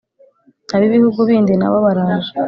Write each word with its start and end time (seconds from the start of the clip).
abi 0.75 0.85
bihugu 0.93 1.19
bindi 1.29 1.53
nabo 1.55 1.77
baraje 1.85 2.31